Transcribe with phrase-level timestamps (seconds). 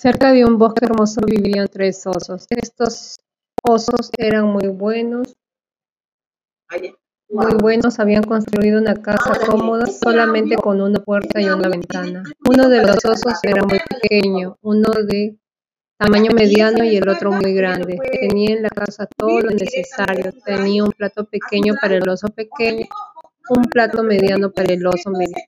[0.00, 2.46] Cerca de un bosque hermoso vivían tres osos.
[2.50, 3.16] Estos
[3.64, 5.34] osos eran muy buenos,
[7.28, 7.98] muy buenos.
[7.98, 12.22] Habían construido una casa cómoda solamente con una puerta y una ventana.
[12.48, 15.36] Uno de los osos era muy pequeño, uno de
[15.98, 17.98] tamaño mediano y el otro muy grande.
[18.20, 20.32] Tenía en la casa todo lo necesario.
[20.44, 22.86] Tenía un plato pequeño para el oso pequeño,
[23.48, 25.42] un plato mediano para el oso mediano